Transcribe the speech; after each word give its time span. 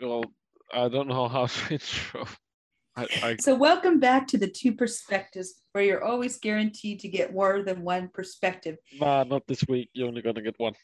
well, 0.00 0.24
I 0.72 0.88
don't 0.88 1.08
know 1.08 1.28
how 1.28 1.46
to 1.46 1.60
intro. 1.74 2.26
I, 2.96 3.06
I, 3.22 3.36
So, 3.40 3.54
welcome 3.54 4.00
back 4.00 4.26
to 4.28 4.38
the 4.38 4.48
two 4.48 4.74
perspectives, 4.74 5.62
where 5.72 5.84
you're 5.84 6.04
always 6.04 6.38
guaranteed 6.38 7.00
to 7.00 7.08
get 7.08 7.32
more 7.32 7.62
than 7.62 7.82
one 7.82 8.08
perspective. 8.08 8.76
nah, 9.00 9.24
not 9.24 9.46
this 9.46 9.64
week. 9.68 9.90
You're 9.92 10.08
only 10.08 10.22
gonna 10.22 10.42
get 10.42 10.58
one. 10.58 10.74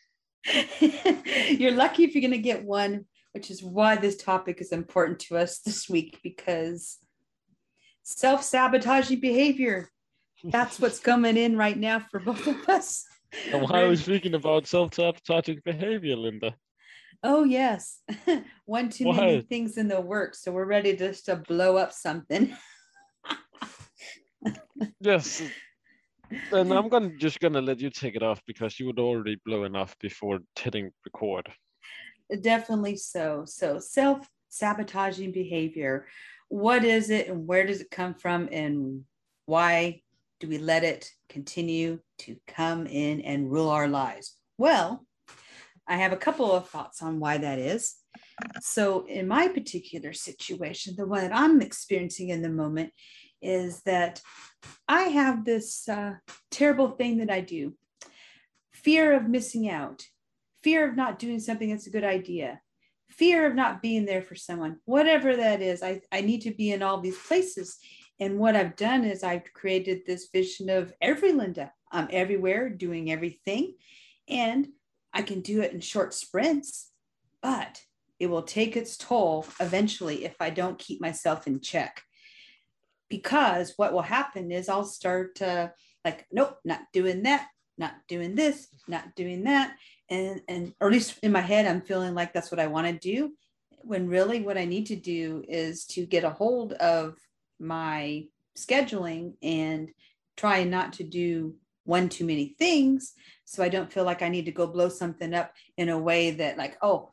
you're 0.81 1.73
lucky 1.73 2.05
if 2.05 2.15
you're 2.15 2.21
going 2.21 2.31
to 2.31 2.39
get 2.39 2.65
one, 2.65 3.05
which 3.33 3.51
is 3.51 3.63
why 3.63 3.97
this 3.97 4.17
topic 4.17 4.61
is 4.61 4.73
important 4.73 5.19
to 5.19 5.37
us 5.37 5.59
this 5.59 5.89
week 5.89 6.21
because 6.23 6.99
self 8.03 8.43
sabotaging 8.43 9.21
behavior. 9.21 9.89
That's 10.45 10.79
what's 10.79 11.01
coming 11.01 11.37
in 11.37 11.57
right 11.57 11.77
now 11.77 11.99
for 12.11 12.21
both 12.21 12.47
of 12.47 12.69
us. 12.69 13.05
And 13.51 13.63
why 13.63 13.83
are 13.83 13.89
we 13.89 13.97
speaking 13.97 14.35
about 14.35 14.67
self-sabotaging 14.67 15.63
behavior, 15.65 16.15
Linda? 16.15 16.55
Oh 17.23 17.45
yes, 17.45 18.01
one 18.65 18.89
too 18.89 19.07
Why? 19.07 19.17
many 19.17 19.41
things 19.43 19.79
in 19.79 19.89
the 19.89 20.01
works, 20.01 20.43
so 20.43 20.53
we're 20.53 20.67
ready 20.67 20.97
just 20.97 21.27
to 21.27 21.37
blow 21.37 21.77
up 21.77 21.93
something. 21.93 22.55
Yes. 25.01 25.43
and 26.53 26.73
I'm 26.73 26.89
gonna 26.89 27.11
just 27.17 27.41
gonna 27.41 27.61
let 27.61 27.81
you 27.81 27.91
take 27.91 28.17
it 28.17 28.23
off 28.23 28.41
because 28.47 28.79
you 28.79 28.87
would 28.87 28.99
already 28.99 29.37
blow 29.45 29.65
enough 29.65 29.97
before 30.01 30.41
hitting 30.59 30.91
record. 31.05 31.49
Definitely 32.41 32.97
so. 32.97 33.45
So 33.47 33.79
self 33.79 34.29
sabotaging 34.49 35.33
behavior. 35.33 36.07
What 36.49 36.85
is 36.85 37.11
it, 37.11 37.29
and 37.29 37.47
where 37.47 37.67
does 37.67 37.81
it 37.81 37.91
come 37.91 38.15
from, 38.15 38.49
and 38.53 39.05
why 39.47 40.03
do 40.41 40.49
we 40.49 40.59
let 40.59 40.85
it 40.85 41.11
continue 41.29 41.99
to 42.19 42.37
come 42.47 42.87
in 42.87 43.21
and 43.23 43.51
rule 43.51 43.69
our 43.69 43.89
lives? 43.89 44.37
Well, 44.59 45.06
I 45.89 45.97
have 45.97 46.13
a 46.13 46.17
couple 46.17 46.53
of 46.53 46.69
thoughts 46.69 47.03
on 47.03 47.21
why 47.21 47.39
that 47.39 47.59
is. 47.59 47.95
So, 48.61 49.07
in 49.07 49.29
my 49.29 49.49
particular 49.49 50.13
situation, 50.13 50.95
the 50.97 51.07
one 51.07 51.23
that 51.23 51.37
I'm 51.37 51.61
experiencing 51.61 52.31
in 52.31 52.43
the 52.43 52.49
moment 52.49 52.93
is 53.41 53.83
that 53.83 54.21
I 54.89 55.03
have 55.05 55.45
this 55.45 55.89
uh, 55.89 56.15
terrible 56.51 56.91
thing 56.91 57.19
that 57.19 57.31
I 57.31 57.41
do 57.41 57.75
fear 58.73 59.15
of 59.15 59.29
missing 59.29 59.69
out, 59.69 60.05
fear 60.63 60.89
of 60.89 60.97
not 60.97 61.19
doing 61.19 61.41
something 61.41 61.71
that's 61.71 61.87
a 61.87 61.91
good 61.91 62.05
idea, 62.05 62.61
fear 63.09 63.47
of 63.47 63.55
not 63.55 63.83
being 63.83 64.05
there 64.05 64.23
for 64.23 64.35
someone, 64.35 64.77
whatever 64.85 65.35
that 65.35 65.61
is. 65.61 65.83
I, 65.83 66.03
I 66.13 66.21
need 66.21 66.43
to 66.43 66.53
be 66.53 66.73
in 66.73 66.83
all 66.83 67.01
these 67.01 67.19
places. 67.19 67.79
And 68.21 68.39
what 68.39 68.55
I've 68.55 68.77
done 68.77 69.05
is 69.05 69.23
I've 69.23 69.53
created 69.55 70.03
this 70.07 70.29
vision 70.33 70.71
of 70.71 70.93
every 71.01 71.33
Linda. 71.33 71.73
I'm 71.91 72.09
everywhere 72.11 72.69
doing 72.69 73.11
everything. 73.11 73.75
And 74.29 74.69
I 75.17 75.23
can 75.23 75.41
do 75.41 75.63
it 75.63 75.73
in 75.73 75.81
short 75.81 76.13
sprints, 76.13 76.91
but 77.43 77.81
it 78.21 78.27
will 78.27 78.43
take 78.43 78.77
its 78.77 78.99
toll 78.99 79.47
eventually 79.59 80.27
if 80.27 80.37
I 80.41 80.51
don't 80.51 80.79
keep 80.79 81.01
myself 81.01 81.47
in 81.47 81.61
check. 81.61 82.03
Because 83.09 83.73
what 83.79 83.95
will 83.95 84.03
happen 84.03 84.53
is 84.53 84.69
I'll 84.69 84.85
start 84.85 85.41
uh, 85.41 85.69
like, 86.05 86.27
nope, 86.31 86.59
not 86.67 86.81
doing 86.93 87.23
that, 87.23 87.47
not 87.79 87.95
doing 88.09 88.35
this, 88.35 88.69
not 88.89 89.15
doing 89.15 89.45
that. 89.45 89.75
And, 90.11 90.43
and 90.49 90.75
or 90.83 90.89
at 90.89 90.93
least 90.93 91.19
in 91.23 91.33
my 91.33 91.41
head, 91.41 91.67
I'm 91.67 91.81
feeling 91.81 92.15
like 92.15 92.35
that's 92.35 92.51
what 92.51 92.61
I 92.61 92.67
want 92.67 92.87
to 92.87 92.93
do. 92.93 93.33
When 93.81 94.09
really 94.09 94.43
what 94.43 94.59
I 94.59 94.67
need 94.67 94.87
to 94.87 94.97
do 94.97 95.43
is 95.49 95.87
to 95.87 96.05
get 96.05 96.25
a 96.25 96.31
hold 96.31 96.75
of 96.75 97.17
my 97.59 98.27
scheduling 98.59 99.35
and 99.43 99.89
try 100.37 100.65
not 100.65 100.93
to 100.95 101.05
do 101.05 101.55
one 101.87 102.09
too 102.09 102.25
many 102.25 102.55
things 102.59 103.15
so 103.45 103.63
i 103.63 103.69
don't 103.69 103.93
feel 103.93 104.05
like 104.05 104.23
i 104.23 104.29
need 104.29 104.45
to 104.45 104.53
go 104.53 104.67
blow 104.67 104.89
something 104.89 105.35
up 105.35 105.53
in 105.77 105.89
a 105.89 105.99
way 105.99 106.31
that 106.31 106.59
like 106.59 106.77
oh 106.83 107.11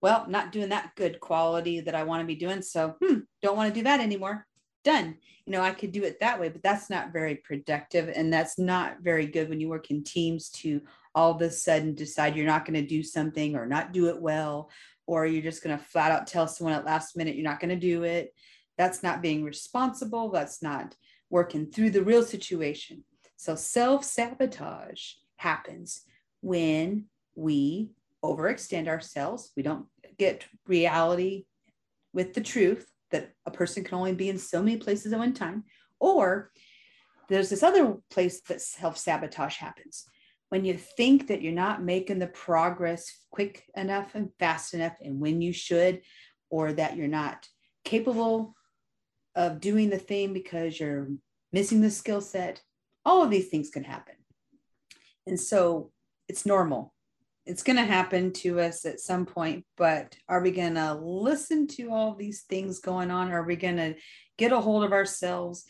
well 0.00 0.24
not 0.28 0.52
doing 0.52 0.70
that 0.70 0.94
good 0.96 1.20
quality 1.20 1.80
that 1.80 1.94
i 1.94 2.02
want 2.02 2.20
to 2.20 2.26
be 2.26 2.34
doing 2.34 2.62
so 2.62 2.94
hmm, 3.02 3.18
don't 3.42 3.56
want 3.56 3.72
to 3.72 3.78
do 3.78 3.84
that 3.84 4.00
anymore. 4.00 4.46
Done. 4.84 5.16
You 5.46 5.52
know 5.52 5.60
i 5.60 5.72
could 5.72 5.92
do 5.92 6.02
it 6.04 6.20
that 6.20 6.40
way 6.40 6.48
but 6.48 6.62
that's 6.62 6.88
not 6.90 7.12
very 7.12 7.36
productive 7.36 8.08
and 8.08 8.32
that's 8.32 8.58
not 8.58 8.96
very 9.00 9.26
good 9.26 9.48
when 9.48 9.60
you 9.60 9.68
work 9.68 9.90
in 9.90 10.02
teams 10.02 10.48
to 10.50 10.80
all 11.14 11.32
of 11.32 11.42
a 11.42 11.50
sudden 11.50 11.94
decide 11.94 12.36
you're 12.36 12.46
not 12.46 12.64
going 12.64 12.80
to 12.80 12.86
do 12.86 13.02
something 13.02 13.54
or 13.54 13.66
not 13.66 13.92
do 13.92 14.08
it 14.08 14.20
well 14.20 14.70
or 15.06 15.26
you're 15.26 15.42
just 15.42 15.62
going 15.62 15.76
to 15.76 15.84
flat 15.84 16.12
out 16.12 16.26
tell 16.26 16.46
someone 16.46 16.74
at 16.74 16.84
last 16.84 17.16
minute 17.16 17.34
you're 17.36 17.44
not 17.44 17.60
going 17.60 17.70
to 17.70 17.76
do 17.76 18.02
it. 18.04 18.34
That's 18.78 19.02
not 19.02 19.22
being 19.22 19.44
responsible 19.44 20.30
that's 20.30 20.62
not 20.62 20.96
working 21.30 21.70
through 21.70 21.90
the 21.90 22.04
real 22.04 22.22
situation 22.22 23.04
so 23.42 23.56
self 23.56 24.04
sabotage 24.04 25.14
happens 25.34 26.02
when 26.42 27.06
we 27.34 27.90
overextend 28.24 28.86
ourselves. 28.86 29.50
We 29.56 29.64
don't 29.64 29.86
get 30.16 30.46
reality 30.68 31.46
with 32.12 32.34
the 32.34 32.40
truth 32.40 32.86
that 33.10 33.32
a 33.44 33.50
person 33.50 33.82
can 33.82 33.98
only 33.98 34.14
be 34.14 34.28
in 34.28 34.38
so 34.38 34.62
many 34.62 34.76
places 34.76 35.12
at 35.12 35.18
one 35.18 35.34
time. 35.34 35.64
Or 35.98 36.52
there's 37.28 37.50
this 37.50 37.64
other 37.64 37.96
place 38.12 38.42
that 38.42 38.60
self 38.60 38.96
sabotage 38.96 39.56
happens 39.56 40.04
when 40.50 40.64
you 40.64 40.74
think 40.74 41.26
that 41.26 41.42
you're 41.42 41.52
not 41.52 41.82
making 41.82 42.20
the 42.20 42.28
progress 42.28 43.24
quick 43.32 43.64
enough 43.74 44.14
and 44.14 44.30
fast 44.38 44.72
enough 44.72 44.94
and 45.02 45.18
when 45.18 45.42
you 45.42 45.52
should, 45.52 46.02
or 46.48 46.72
that 46.74 46.96
you're 46.96 47.08
not 47.08 47.48
capable 47.84 48.54
of 49.34 49.60
doing 49.60 49.90
the 49.90 49.98
thing 49.98 50.32
because 50.32 50.78
you're 50.78 51.08
missing 51.52 51.80
the 51.80 51.90
skill 51.90 52.20
set 52.20 52.62
all 53.04 53.22
of 53.22 53.30
these 53.30 53.48
things 53.48 53.70
can 53.70 53.84
happen. 53.84 54.14
And 55.26 55.38
so 55.38 55.90
it's 56.28 56.46
normal. 56.46 56.94
It's 57.44 57.62
going 57.62 57.76
to 57.76 57.82
happen 57.82 58.32
to 58.34 58.60
us 58.60 58.84
at 58.84 59.00
some 59.00 59.26
point, 59.26 59.64
but 59.76 60.16
are 60.28 60.40
we 60.40 60.52
going 60.52 60.74
to 60.74 60.94
listen 60.94 61.66
to 61.68 61.90
all 61.90 62.14
these 62.14 62.42
things 62.42 62.78
going 62.78 63.10
on? 63.10 63.32
Are 63.32 63.42
we 63.42 63.56
going 63.56 63.76
to 63.76 63.94
get 64.38 64.52
a 64.52 64.60
hold 64.60 64.84
of 64.84 64.92
ourselves 64.92 65.64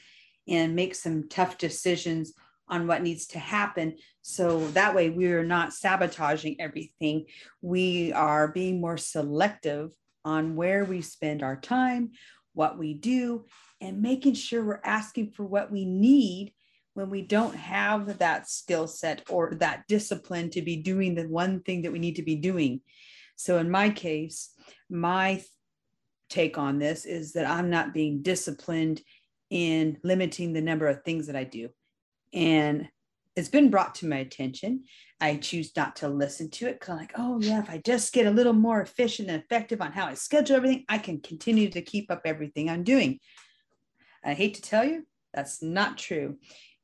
and 0.47 0.76
make 0.76 0.94
some 0.94 1.28
tough 1.28 1.56
decisions 1.56 2.34
on 2.69 2.87
what 2.87 3.03
needs 3.03 3.26
to 3.28 3.38
happen? 3.38 3.97
So 4.21 4.69
that 4.69 4.94
way 4.94 5.09
we're 5.09 5.44
not 5.44 5.72
sabotaging 5.72 6.56
everything. 6.60 7.26
We 7.62 8.12
are 8.12 8.48
being 8.48 8.81
more 8.81 8.98
selective 8.98 9.92
on 10.26 10.56
where 10.56 10.84
we 10.84 11.00
spend 11.00 11.42
our 11.42 11.56
time, 11.56 12.10
what 12.53 12.78
we 12.78 12.92
do, 12.92 13.47
and 13.81 14.03
making 14.03 14.34
sure 14.34 14.62
we're 14.62 14.81
asking 14.84 15.31
for 15.31 15.44
what 15.44 15.72
we 15.72 15.87
need 15.87 16.53
when 16.94 17.10
we 17.10 17.22
don't 17.22 17.54
have 17.54 18.19
that 18.19 18.48
skill 18.48 18.86
set 18.86 19.22
or 19.30 19.54
that 19.54 19.84
discipline 19.88 20.50
to 20.50 20.62
be 20.62 20.76
doing 20.76 21.14
the 21.14 21.26
one 21.28 21.62
thing 21.62 21.82
that 21.82 21.92
we 21.92 21.98
need 21.98 22.16
to 22.16 22.22
be 22.22 22.36
doing. 22.36 22.80
So, 23.36 23.58
in 23.58 23.70
my 23.70 23.91
case, 23.91 24.50
my 24.91 25.42
take 26.28 26.58
on 26.58 26.78
this 26.78 27.04
is 27.04 27.32
that 27.32 27.48
I'm 27.48 27.70
not 27.70 27.94
being 27.94 28.22
disciplined 28.22 29.00
in 29.50 29.98
limiting 30.03 30.53
the 30.53 30.62
number 30.62 30.86
of 30.86 31.03
things 31.03 31.26
that 31.26 31.36
I 31.36 31.44
do. 31.44 31.69
And 32.32 32.88
it's 33.36 33.48
been 33.48 33.70
brought 33.70 33.97
to 33.97 34.06
my 34.06 34.16
attention. 34.16 34.84
I 35.20 35.36
choose 35.36 35.72
not 35.76 35.97
to 35.97 36.09
listen 36.09 36.50
to 36.50 36.69
it 36.69 36.80
because, 36.80 36.91
I'm 36.91 36.98
like, 36.98 37.12
oh, 37.16 37.41
yeah, 37.41 37.60
if 37.60 37.70
I 37.70 37.80
just 37.84 38.12
get 38.12 38.26
a 38.26 38.30
little 38.30 38.53
more 38.53 38.80
efficient 38.80 39.30
and 39.30 39.42
effective 39.42 39.80
on 39.80 39.92
how 39.92 40.06
I 40.06 40.14
schedule 40.14 40.56
everything, 40.56 40.84
I 40.88 40.98
can 40.98 41.20
continue 41.20 41.70
to 41.70 41.82
keep 41.82 42.10
up 42.10 42.22
everything 42.24 42.69
I'm 42.69 42.84
doing. 42.84 43.20
I 44.24 44.34
hate 44.34 44.54
to 44.54 44.62
tell 44.62 44.84
you, 44.84 45.06
that's 45.32 45.62
not 45.62 45.97
true. 45.97 46.38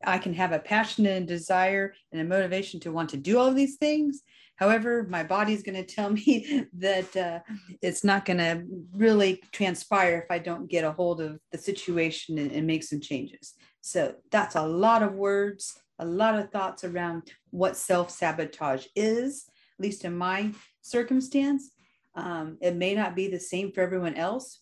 I 0.05 0.19
can 0.19 0.35
have 0.35 0.53
a 0.53 0.59
passion 0.59 1.07
and 1.07 1.25
a 1.25 1.35
desire 1.35 1.95
and 2.13 2.21
a 2.21 2.25
motivation 2.25 2.81
to 2.81 2.93
want 2.93 3.11
to 3.11 3.17
do 3.17 3.39
all 3.39 3.53
these 3.53 3.77
things. 3.77 4.23
However, 4.57 5.07
my 5.09 5.23
body's 5.23 5.63
going 5.63 5.83
to 5.83 5.95
tell 5.95 6.11
me 6.13 6.65
that 6.75 7.17
uh, 7.17 7.41
it's 7.83 8.05
not 8.05 8.25
going 8.25 8.39
to 8.39 8.65
really 8.93 9.43
transpire 9.53 10.19
if 10.19 10.31
I 10.31 10.39
don't 10.39 10.69
get 10.69 10.85
a 10.85 10.93
hold 10.93 11.21
of 11.21 11.39
the 11.53 11.59
situation 11.59 12.39
and, 12.39 12.53
and 12.53 12.67
make 12.67 12.83
some 12.83 13.01
changes. 13.01 13.55
So 13.81 14.15
that's 14.31 14.57
a 14.57 14.67
lot 14.67 15.03
of 15.03 15.15
words, 15.15 15.79
a 15.99 16.05
lot 16.05 16.39
of 16.39 16.51
thoughts 16.51 16.85
around 16.85 17.31
what 17.51 17.77
self 17.77 18.11
sabotage 18.11 18.87
is, 18.95 19.47
at 19.79 19.83
least 19.83 20.05
in 20.05 20.17
my 20.17 20.53
circumstance. 20.83 21.71
Um, 22.15 22.59
it 22.61 22.75
may 22.75 22.95
not 22.95 23.15
be 23.15 23.29
the 23.29 23.39
same 23.39 23.71
for 23.71 23.81
everyone 23.81 24.15
else, 24.15 24.61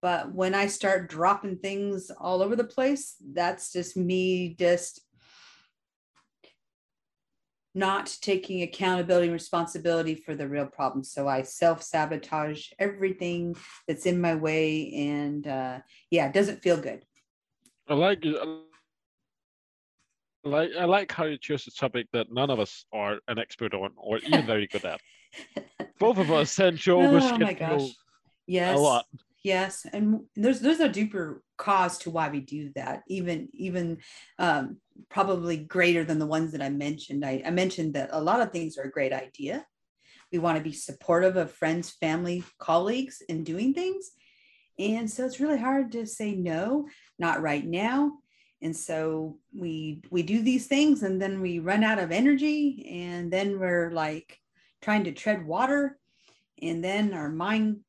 but 0.00 0.32
when 0.32 0.54
I 0.54 0.66
start 0.66 1.10
dropping 1.10 1.58
things 1.58 2.10
all 2.10 2.42
over 2.42 2.54
the 2.54 2.64
place, 2.64 3.16
that's 3.32 3.72
just 3.72 3.96
me 3.96 4.54
just 4.58 5.00
not 7.74 8.16
taking 8.20 8.62
accountability 8.62 9.26
and 9.26 9.32
responsibility 9.32 10.14
for 10.14 10.34
the 10.34 10.48
real 10.48 10.66
problem. 10.66 11.04
So 11.04 11.28
I 11.28 11.42
self 11.42 11.82
sabotage 11.82 12.70
everything 12.78 13.56
that's 13.86 14.06
in 14.06 14.20
my 14.20 14.34
way. 14.34 14.92
And 14.94 15.46
uh, 15.46 15.80
yeah, 16.10 16.26
it 16.26 16.32
doesn't 16.32 16.62
feel 16.62 16.80
good. 16.80 17.04
I 17.88 17.94
like. 17.94 18.24
I 18.24 18.62
like 20.44 20.70
I 20.78 20.84
like 20.84 21.12
how 21.12 21.24
you 21.24 21.36
chose 21.36 21.66
a 21.66 21.70
topic 21.70 22.06
that 22.12 22.32
none 22.32 22.50
of 22.50 22.60
us 22.60 22.84
are 22.92 23.18
an 23.28 23.38
expert 23.38 23.74
on 23.74 23.90
or 23.96 24.18
even 24.18 24.46
very 24.46 24.66
good 24.66 24.84
at. 24.84 25.00
Both 25.98 26.18
of 26.18 26.30
us 26.30 26.54
tend 26.54 26.80
to 26.80 26.92
oh 26.92 27.08
overschedule 27.08 27.58
gosh. 27.58 27.96
Yes. 28.46 28.76
a 28.76 28.80
lot. 28.80 29.06
Yes, 29.44 29.86
and 29.92 30.22
there's 30.34 30.60
there's 30.60 30.80
a 30.80 30.88
deeper 30.88 31.42
cause 31.56 31.98
to 31.98 32.10
why 32.10 32.28
we 32.28 32.40
do 32.40 32.72
that, 32.74 33.02
even 33.08 33.48
even 33.54 33.98
um, 34.38 34.78
probably 35.08 35.56
greater 35.56 36.04
than 36.04 36.18
the 36.18 36.26
ones 36.26 36.52
that 36.52 36.62
I 36.62 36.70
mentioned. 36.70 37.24
I, 37.24 37.42
I 37.46 37.50
mentioned 37.50 37.94
that 37.94 38.10
a 38.12 38.20
lot 38.20 38.40
of 38.40 38.50
things 38.50 38.76
are 38.76 38.82
a 38.82 38.90
great 38.90 39.12
idea, 39.12 39.64
we 40.32 40.38
want 40.38 40.58
to 40.58 40.64
be 40.64 40.72
supportive 40.72 41.36
of 41.36 41.52
friends, 41.52 41.90
family, 41.90 42.42
colleagues 42.58 43.22
in 43.28 43.44
doing 43.44 43.74
things. 43.74 44.10
And 44.78 45.10
so 45.10 45.24
it's 45.24 45.40
really 45.40 45.58
hard 45.58 45.92
to 45.92 46.06
say 46.06 46.34
no, 46.34 46.86
not 47.18 47.42
right 47.42 47.64
now. 47.64 48.12
And 48.60 48.76
so 48.76 49.38
we 49.54 50.02
we 50.10 50.22
do 50.22 50.42
these 50.42 50.66
things 50.66 51.02
and 51.02 51.22
then 51.22 51.40
we 51.40 51.60
run 51.60 51.84
out 51.84 51.98
of 51.98 52.10
energy 52.10 52.86
and 52.90 53.32
then 53.32 53.58
we're 53.58 53.90
like 53.92 54.38
trying 54.82 55.04
to 55.04 55.12
tread 55.12 55.46
water 55.46 55.98
and 56.60 56.82
then 56.82 57.14
our 57.14 57.30
mind 57.30 57.80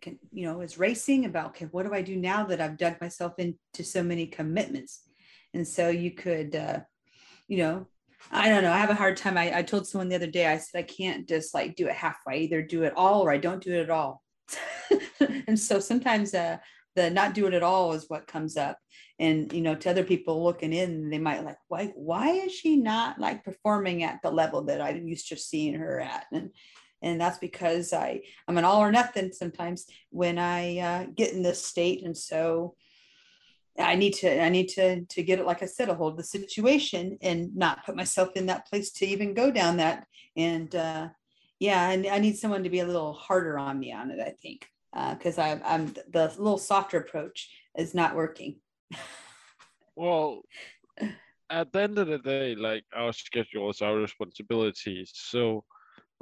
can, 0.00 0.18
you 0.32 0.46
know 0.46 0.60
is 0.60 0.78
racing 0.78 1.24
about 1.24 1.48
okay 1.48 1.66
what 1.66 1.84
do 1.84 1.94
I 1.94 2.02
do 2.02 2.16
now 2.16 2.44
that 2.44 2.60
I've 2.60 2.76
dug 2.76 3.00
myself 3.00 3.34
into 3.38 3.82
so 3.82 4.02
many 4.02 4.26
commitments. 4.26 5.02
And 5.54 5.66
so 5.66 5.88
you 5.88 6.12
could 6.12 6.54
uh, 6.54 6.80
you 7.48 7.58
know 7.58 7.86
I 8.30 8.48
don't 8.48 8.62
know. 8.62 8.72
I 8.72 8.78
have 8.78 8.90
a 8.90 8.94
hard 8.94 9.16
time. 9.16 9.36
I, 9.36 9.58
I 9.58 9.62
told 9.62 9.86
someone 9.86 10.08
the 10.08 10.14
other 10.14 10.26
day, 10.26 10.46
I 10.46 10.58
said, 10.58 10.78
I 10.78 10.82
can't 10.82 11.28
just 11.28 11.54
like 11.54 11.74
do 11.74 11.88
it 11.88 11.94
halfway, 11.94 12.42
either 12.42 12.62
do 12.62 12.84
it 12.84 12.92
all 12.96 13.22
or 13.22 13.32
I 13.32 13.38
don't 13.38 13.62
do 13.62 13.74
it 13.74 13.82
at 13.82 13.90
all. 13.90 14.22
and 15.48 15.58
so 15.58 15.80
sometimes 15.80 16.34
uh, 16.34 16.58
the 16.94 17.10
not 17.10 17.34
do 17.34 17.46
it 17.46 17.54
at 17.54 17.62
all 17.62 17.92
is 17.92 18.04
what 18.08 18.26
comes 18.26 18.56
up. 18.56 18.78
And, 19.18 19.52
you 19.52 19.60
know, 19.60 19.74
to 19.74 19.90
other 19.90 20.04
people 20.04 20.42
looking 20.42 20.72
in, 20.72 21.10
they 21.10 21.18
might 21.18 21.44
like, 21.44 21.58
why, 21.68 21.92
why 21.94 22.30
is 22.30 22.52
she 22.52 22.76
not 22.76 23.18
like 23.18 23.44
performing 23.44 24.02
at 24.02 24.20
the 24.22 24.30
level 24.30 24.62
that 24.64 24.80
I 24.80 24.90
used 24.90 25.28
to 25.28 25.36
seeing 25.36 25.74
her 25.74 26.00
at? 26.00 26.26
And, 26.32 26.50
and 27.02 27.20
that's 27.20 27.38
because 27.38 27.92
I, 27.92 28.22
I'm 28.46 28.58
an 28.58 28.64
all 28.64 28.80
or 28.80 28.92
nothing 28.92 29.32
sometimes 29.32 29.86
when 30.10 30.38
I 30.38 30.78
uh, 30.78 31.06
get 31.14 31.32
in 31.32 31.42
this 31.42 31.64
state. 31.64 32.04
And 32.04 32.16
so, 32.16 32.74
I 33.78 33.94
need 33.94 34.12
to 34.16 34.42
I 34.42 34.50
need 34.50 34.68
to 34.70 35.04
to 35.06 35.22
get 35.22 35.38
it 35.38 35.46
like 35.46 35.62
I 35.62 35.66
said 35.66 35.88
a 35.88 35.94
hold 35.94 36.12
of 36.12 36.16
the 36.18 36.24
situation 36.24 37.16
and 37.22 37.56
not 37.56 37.86
put 37.86 37.96
myself 37.96 38.30
in 38.36 38.46
that 38.46 38.68
place 38.68 38.92
to 38.92 39.06
even 39.06 39.32
go 39.32 39.50
down 39.50 39.78
that 39.78 40.06
and 40.36 40.74
uh, 40.74 41.08
yeah 41.58 41.88
and 41.90 42.06
I 42.06 42.18
need 42.18 42.36
someone 42.36 42.64
to 42.64 42.70
be 42.70 42.80
a 42.80 42.86
little 42.86 43.14
harder 43.14 43.58
on 43.58 43.78
me 43.78 43.90
on 43.90 44.10
it 44.10 44.20
I 44.20 44.34
think 44.42 44.66
because 44.92 45.38
uh, 45.38 45.58
I'm 45.64 45.86
the 45.86 46.32
little 46.36 46.58
softer 46.58 46.98
approach 46.98 47.50
is 47.78 47.94
not 47.94 48.14
working. 48.14 48.56
well, 49.96 50.42
at 51.48 51.72
the 51.72 51.80
end 51.80 51.98
of 51.98 52.08
the 52.08 52.18
day, 52.18 52.54
like 52.54 52.84
our 52.94 53.12
schedules, 53.12 53.80
our 53.80 53.96
responsibilities, 53.96 55.12
So 55.14 55.64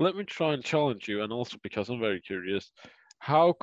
let 0.01 0.17
me 0.17 0.25
try 0.25 0.55
and 0.55 0.65
challenge 0.65 1.09
you, 1.09 1.23
and 1.23 1.33
also 1.33 1.59
because 1.63 1.91
I'm 1.91 2.01
very 2.01 2.21
curious, 2.21 2.73
how 3.19 3.55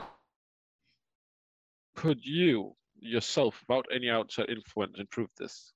could 1.96 2.24
you 2.24 2.76
yourself 3.00 3.60
without 3.68 3.88
any 3.94 4.10
outside 4.10 4.50
influence 4.50 4.98
improve 5.00 5.30
this? 5.38 5.74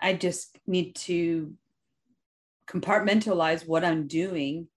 I 0.00 0.12
just 0.12 0.58
need 0.66 0.94
to 0.96 1.54
compartmentalize 2.68 3.66
what 3.66 3.84
I'm 3.84 4.06
doing. 4.06 4.68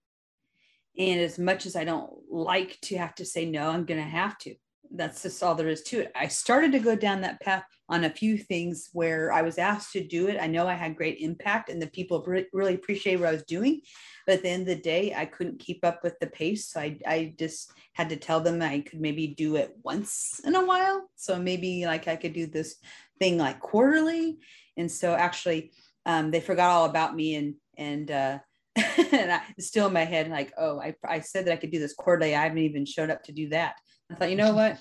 And 0.98 1.20
as 1.20 1.38
much 1.38 1.66
as 1.66 1.76
I 1.76 1.84
don't 1.84 2.10
like 2.30 2.78
to 2.82 2.96
have 2.96 3.14
to 3.16 3.26
say 3.26 3.44
no, 3.44 3.68
I'm 3.68 3.84
going 3.84 4.02
to 4.02 4.08
have 4.08 4.38
to. 4.38 4.54
That's 5.00 5.22
just 5.22 5.42
all 5.42 5.54
there 5.54 5.68
is 5.68 5.82
to 5.84 6.00
it. 6.00 6.12
I 6.14 6.28
started 6.28 6.72
to 6.72 6.78
go 6.78 6.94
down 6.94 7.22
that 7.22 7.40
path 7.40 7.64
on 7.88 8.04
a 8.04 8.10
few 8.10 8.36
things 8.36 8.90
where 8.92 9.32
I 9.32 9.40
was 9.40 9.56
asked 9.56 9.92
to 9.94 10.06
do 10.06 10.28
it. 10.28 10.36
I 10.38 10.46
know 10.46 10.68
I 10.68 10.74
had 10.74 10.94
great 10.94 11.20
impact 11.20 11.70
and 11.70 11.80
the 11.80 11.86
people 11.86 12.22
really 12.52 12.74
appreciate 12.74 13.16
what 13.16 13.30
I 13.30 13.32
was 13.32 13.44
doing. 13.44 13.80
But 14.26 14.34
at 14.34 14.42
the 14.42 14.50
end 14.50 14.68
of 14.68 14.76
the 14.76 14.82
day, 14.82 15.14
I 15.16 15.24
couldn't 15.24 15.58
keep 15.58 15.86
up 15.86 16.04
with 16.04 16.18
the 16.18 16.26
pace. 16.26 16.68
So 16.68 16.80
I, 16.80 16.98
I 17.06 17.34
just 17.38 17.72
had 17.94 18.10
to 18.10 18.16
tell 18.16 18.42
them 18.42 18.60
I 18.60 18.80
could 18.80 19.00
maybe 19.00 19.28
do 19.28 19.56
it 19.56 19.74
once 19.82 20.38
in 20.44 20.54
a 20.54 20.66
while. 20.66 21.08
So 21.16 21.38
maybe 21.38 21.86
like 21.86 22.06
I 22.06 22.16
could 22.16 22.34
do 22.34 22.46
this 22.46 22.76
thing 23.18 23.38
like 23.38 23.58
quarterly. 23.58 24.36
And 24.76 24.92
so 24.92 25.14
actually, 25.14 25.72
um, 26.04 26.30
they 26.30 26.40
forgot 26.40 26.72
all 26.72 26.84
about 26.84 27.16
me 27.16 27.36
and, 27.36 27.54
and, 27.78 28.10
uh, 28.10 28.38
and 28.76 29.32
I, 29.32 29.40
still 29.58 29.86
in 29.86 29.94
my 29.94 30.04
head 30.04 30.28
like, 30.28 30.52
oh, 30.58 30.78
I, 30.78 30.94
I 31.08 31.20
said 31.20 31.46
that 31.46 31.52
I 31.54 31.56
could 31.56 31.70
do 31.70 31.80
this 31.80 31.94
quarterly. 31.94 32.36
I 32.36 32.42
haven't 32.42 32.58
even 32.58 32.84
showed 32.84 33.08
up 33.08 33.22
to 33.24 33.32
do 33.32 33.48
that. 33.48 33.76
I 34.10 34.14
thought, 34.14 34.30
you 34.30 34.36
know 34.36 34.54
what? 34.54 34.78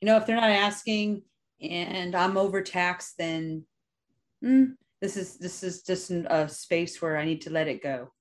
You 0.00 0.06
know, 0.06 0.16
if 0.16 0.26
they're 0.26 0.36
not 0.36 0.50
asking 0.50 1.22
and 1.60 2.14
I'm 2.14 2.36
overtaxed, 2.36 3.14
then 3.18 3.64
mm, 4.44 4.74
this 5.00 5.16
is 5.16 5.38
this 5.38 5.62
is 5.62 5.82
just 5.82 6.10
a 6.10 6.48
space 6.48 7.00
where 7.00 7.16
I 7.16 7.24
need 7.24 7.42
to 7.42 7.50
let 7.50 7.68
it 7.68 7.82
go. 7.82 8.12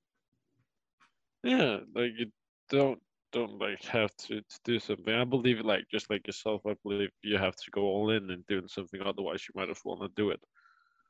Yeah, 1.44 1.80
like 1.94 2.12
you 2.18 2.28
don't 2.70 3.00
don't 3.32 3.60
like 3.60 3.84
have 3.84 4.16
to, 4.16 4.42
to 4.42 4.60
do 4.64 4.80
something. 4.80 5.14
I 5.14 5.24
believe 5.24 5.60
like 5.60 5.86
just 5.92 6.10
like 6.10 6.26
yourself, 6.26 6.62
I 6.66 6.76
believe 6.84 7.10
you 7.22 7.38
have 7.38 7.56
to 7.56 7.72
go 7.72 7.82
all 7.84 8.10
in 8.12 8.32
and 8.32 8.46
doing 8.48 8.68
something. 8.68 9.02
Otherwise, 9.02 9.44
you 9.48 9.60
might 9.60 9.70
as 9.70 9.82
well 9.84 9.98
not 9.98 10.16
do 10.16 10.30
it. 10.32 10.40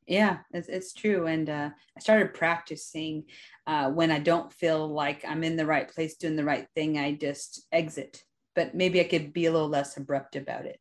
Yeah, 0.07 0.38
it's, 0.54 0.69
it's 0.69 0.94
true. 0.94 1.28
And 1.28 1.50
uh, 1.50 1.69
I 1.95 2.00
started 2.00 2.34
practicing 2.34 3.25
uh, 3.68 3.92
when 3.92 4.10
I 4.10 4.19
don't 4.19 4.51
feel 4.51 4.88
like 4.88 5.24
I'm 5.28 5.44
in 5.44 5.57
the 5.57 5.66
right 5.66 5.88
place 5.88 6.16
doing 6.16 6.38
the 6.38 6.45
right 6.45 6.66
thing, 6.75 6.98
I 6.98 7.13
just 7.13 7.68
exit. 7.72 8.24
But 8.57 8.74
maybe 8.74 9.00
I 9.00 9.04
could 9.04 9.33
be 9.33 9.45
a 9.45 9.51
little 9.51 9.69
less 9.69 9.98
abrupt 9.98 10.36
about 10.36 10.65
it. 10.65 10.80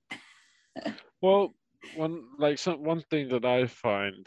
well, 1.20 1.54
one 1.94 2.22
like 2.38 2.58
some 2.58 2.82
one 2.82 3.02
thing 3.10 3.28
that 3.28 3.44
I 3.44 3.66
find 3.66 4.26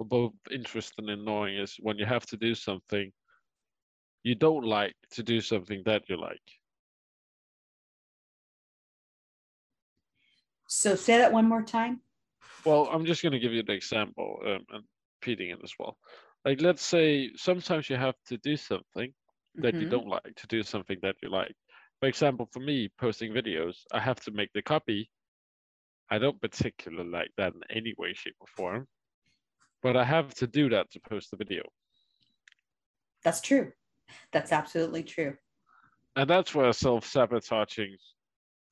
both 0.00 0.32
interesting 0.50 1.10
and 1.10 1.20
annoying 1.20 1.58
is 1.58 1.76
when 1.78 1.98
you 1.98 2.06
have 2.06 2.24
to 2.26 2.38
do 2.38 2.54
something 2.54 3.12
you 4.22 4.34
don't 4.34 4.64
like 4.64 4.96
to 5.10 5.22
do 5.22 5.42
something 5.42 5.82
that 5.84 6.08
you 6.08 6.16
like. 6.16 6.48
So 10.66 10.96
say 10.96 11.18
that 11.18 11.32
one 11.32 11.46
more 11.46 11.62
time. 11.62 12.00
Well, 12.64 12.88
I'm 12.90 13.04
just 13.04 13.22
going 13.22 13.34
to 13.34 13.38
give 13.38 13.52
you 13.52 13.60
an 13.60 13.70
example 13.70 14.40
um, 14.44 14.64
and 14.70 14.84
repeating 15.20 15.50
it 15.50 15.60
as 15.62 15.74
well. 15.78 15.96
Like, 16.44 16.60
let's 16.60 16.82
say 16.82 17.30
sometimes 17.36 17.88
you 17.88 17.96
have 17.96 18.16
to 18.28 18.38
do 18.38 18.56
something 18.56 19.12
that 19.56 19.74
mm-hmm. 19.74 19.82
you 19.82 19.88
don't 19.88 20.08
like 20.08 20.34
to 20.34 20.46
do 20.48 20.64
something 20.64 20.98
that 21.02 21.14
you 21.22 21.30
like. 21.30 21.54
For 22.00 22.08
example, 22.08 22.48
for 22.52 22.60
me, 22.60 22.90
posting 22.98 23.32
videos, 23.32 23.78
I 23.92 24.00
have 24.00 24.20
to 24.20 24.30
make 24.30 24.52
the 24.52 24.62
copy. 24.62 25.10
I 26.10 26.18
don't 26.18 26.40
particularly 26.40 27.08
like 27.08 27.30
that 27.36 27.54
in 27.54 27.60
any 27.70 27.94
way, 27.98 28.12
shape, 28.14 28.36
or 28.40 28.46
form, 28.46 28.86
but 29.82 29.96
I 29.96 30.04
have 30.04 30.34
to 30.34 30.46
do 30.46 30.68
that 30.70 30.90
to 30.92 31.00
post 31.00 31.30
the 31.30 31.36
video. 31.36 31.62
That's 33.24 33.40
true. 33.40 33.72
That's 34.32 34.52
absolutely 34.52 35.02
true. 35.02 35.36
And 36.14 36.30
that's 36.30 36.54
where 36.54 36.72
self 36.72 37.06
sabotaging 37.06 37.96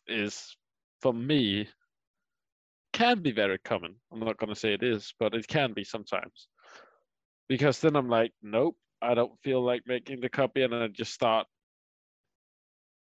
is, 0.06 0.56
for 1.00 1.12
me, 1.12 1.68
can 2.92 3.20
be 3.20 3.32
very 3.32 3.58
common. 3.58 3.96
I'm 4.12 4.20
not 4.20 4.38
going 4.38 4.54
to 4.54 4.58
say 4.58 4.72
it 4.72 4.82
is, 4.82 5.12
but 5.18 5.34
it 5.34 5.48
can 5.48 5.72
be 5.72 5.82
sometimes. 5.82 6.48
Because 7.48 7.80
then 7.80 7.96
I'm 7.96 8.08
like, 8.08 8.32
nope, 8.42 8.76
I 9.02 9.14
don't 9.14 9.38
feel 9.42 9.62
like 9.62 9.82
making 9.86 10.20
the 10.20 10.28
copy. 10.28 10.62
And 10.62 10.74
I 10.74 10.86
just 10.88 11.12
start 11.12 11.46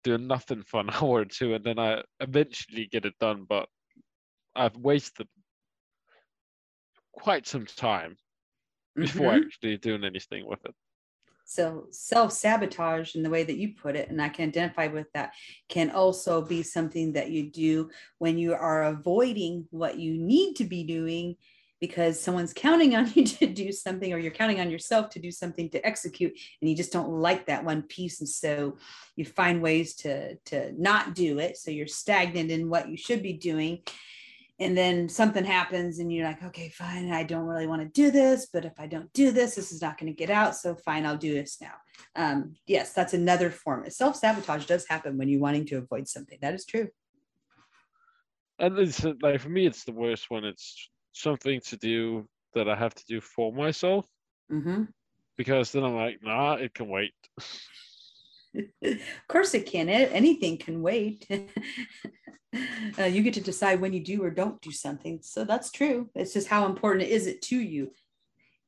doing 0.04 0.28
nothing 0.28 0.64
for 0.64 0.80
an 0.82 0.90
hour 0.94 1.22
or 1.22 1.26
two. 1.26 1.54
And 1.54 1.64
then 1.64 1.80
I 1.80 2.04
eventually 2.20 2.88
get 2.88 3.06
it 3.06 3.14
done. 3.20 3.46
But 3.48 3.68
I've 4.56 4.76
wasted 4.76 5.28
quite 7.14 7.48
some 7.48 7.66
time 7.66 8.18
before 8.96 9.32
mm-hmm. 9.32 9.46
actually 9.46 9.78
doing 9.78 10.04
anything 10.04 10.46
with 10.46 10.64
it. 10.66 10.74
So 11.50 11.88
self 11.92 12.34
sabotage, 12.34 13.16
in 13.16 13.24
the 13.24 13.30
way 13.30 13.44
that 13.44 13.58
you 13.58 13.74
put 13.82 13.96
it, 13.96 14.10
and 14.10 14.22
I 14.22 14.28
can 14.28 14.50
identify 14.50 14.88
with 14.88 15.08
that, 15.14 15.32
can 15.70 15.92
also 15.92 16.42
be 16.42 16.62
something 16.62 17.14
that 17.14 17.32
you 17.32 17.50
do 17.50 17.90
when 18.18 18.38
you 18.38 18.54
are 18.54 18.84
avoiding 18.84 19.66
what 19.72 19.98
you 19.98 20.18
need 20.18 20.56
to 20.56 20.66
be 20.66 20.84
doing 20.84 21.38
because 21.80 22.20
someone's 22.20 22.54
counting 22.54 22.96
on 22.96 23.12
you 23.16 23.26
to 23.26 23.48
do 23.48 23.72
something 23.72 24.14
or 24.14 24.18
you're 24.18 24.32
counting 24.32 24.60
on 24.60 24.72
yourself 24.72 25.10
to 25.12 25.20
do 25.20 25.32
something 25.32 25.70
to 25.70 25.86
execute 25.86 26.38
and 26.62 26.70
you 26.70 26.76
just 26.76 26.92
don't 26.92 27.10
like 27.10 27.46
that 27.46 27.64
one 27.64 27.82
piece 27.84 28.20
and 28.20 28.30
so 28.30 28.78
you 29.16 29.26
find 29.26 29.62
ways 29.62 29.96
to 29.96 30.36
to 30.46 30.74
not 30.82 31.16
do 31.16 31.40
it. 31.40 31.58
So 31.58 31.72
you're 31.72 31.88
stagnant 31.88 32.52
in 32.52 32.70
what 32.70 32.90
you 32.90 32.98
should 32.98 33.24
be 33.24 33.34
doing 33.34 33.80
and 34.60 34.76
then 34.76 35.08
something 35.08 35.46
happens 35.46 36.00
and 36.00 36.12
you're 36.12 36.26
like 36.26 36.44
okay 36.44 36.70
fine 36.70 37.12
i 37.12 37.24
don't 37.24 37.46
really 37.46 37.68
want 37.68 37.82
to 37.82 37.88
do 37.88 38.10
this 38.12 38.48
but 38.52 38.66
if 38.66 38.74
i 38.80 38.88
don't 38.88 39.12
do 39.14 39.32
this 39.32 39.56
this 39.56 39.72
is 39.72 39.82
not 39.82 39.98
going 40.00 40.12
to 40.12 40.18
get 40.18 40.30
out 40.30 40.56
so 40.56 40.76
fine 40.76 41.06
i'll 41.06 41.18
do 41.18 41.34
this 41.34 41.60
now. 41.62 41.74
Um, 42.16 42.56
yes 42.66 42.94
that's 42.94 43.14
another 43.14 43.52
form 43.52 43.88
self-sabotage 43.90 44.66
does 44.66 44.88
happen 44.88 45.18
when 45.18 45.30
you're 45.30 45.42
wanting 45.42 45.66
to 45.68 45.78
avoid 45.78 46.08
something. 46.08 46.38
That 46.42 46.54
is 46.54 46.66
true. 46.66 46.90
And 48.60 48.78
it's 48.80 49.06
like 49.22 49.40
for 49.40 49.50
me 49.50 49.68
it's 49.68 49.84
the 49.84 49.92
worst 49.92 50.30
when 50.30 50.44
it's 50.44 50.90
something 51.12 51.60
to 51.62 51.78
do 51.78 52.28
that 52.54 52.70
i 52.70 52.76
have 52.76 52.94
to 52.94 53.06
do 53.06 53.22
for 53.22 53.52
myself 53.52 54.06
mm-hmm. 54.52 54.84
because 55.38 55.72
then 55.72 55.84
i'm 55.84 55.96
like 55.96 56.20
nah 56.22 56.54
it 56.54 56.74
can 56.74 56.88
wait 56.88 57.14
of 58.84 59.00
course 59.28 59.54
it 59.54 59.66
can 59.66 59.90
anything 59.90 60.58
can 60.58 60.82
wait 60.82 61.28
uh, 63.00 63.04
you 63.04 63.22
get 63.22 63.34
to 63.34 63.42
decide 63.42 63.82
when 63.82 63.94
you 63.94 64.04
do 64.04 64.24
or 64.24 64.30
don't 64.30 64.62
do 64.62 64.72
something. 64.72 65.20
So 65.22 65.44
that's 65.44 65.72
true. 65.72 66.10
It's 66.16 66.34
just 66.34 66.48
how 66.48 66.66
important 66.66 67.10
is 67.10 67.28
it 67.28 67.42
to 67.44 67.58
you. 67.58 67.92